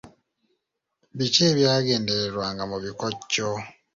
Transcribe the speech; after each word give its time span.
Biki 1.17 1.41
ebyagendererwanga 1.51 2.63
mu 2.71 2.77
bikokyo? 2.83 3.47